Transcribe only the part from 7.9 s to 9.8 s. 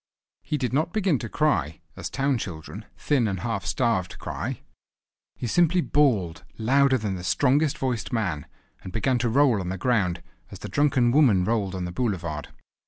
man; and began to roll on the